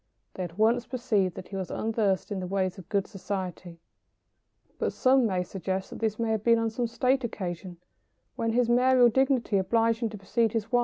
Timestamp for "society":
3.05-3.77